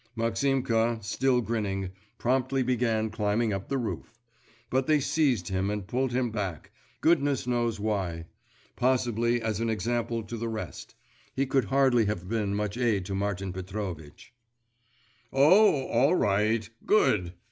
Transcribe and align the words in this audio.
Maximka, 0.15 0.97
still 1.03 1.41
grinning, 1.41 1.91
promptly 2.17 2.63
began 2.63 3.11
climbing 3.11 3.53
up 3.53 3.69
the 3.69 3.77
roof.… 3.77 4.19
But 4.71 4.87
they 4.87 4.99
seized 4.99 5.49
him 5.49 5.69
and 5.69 5.85
pulled 5.85 6.11
him 6.11 6.31
back 6.31 6.71
goodness 7.01 7.45
knows 7.45 7.79
why; 7.79 8.25
possibly 8.75 9.43
as 9.43 9.59
an 9.59 9.69
example 9.69 10.23
to 10.23 10.37
the 10.37 10.49
rest; 10.49 10.95
he 11.35 11.45
could 11.45 11.65
hardly 11.65 12.05
have 12.05 12.27
been 12.27 12.55
much 12.55 12.79
aid 12.79 13.05
to 13.05 13.13
Martin 13.13 13.53
Petrovitch. 13.53 14.33
'Oh, 15.31 15.85
all 15.89 16.15
right! 16.15 16.67
Good! 16.83 17.33